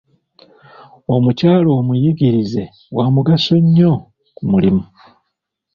[1.15, 2.63] Omukyala omuyigirize
[2.95, 3.93] wa mugaso nnyo
[4.35, 4.85] ku mulimu.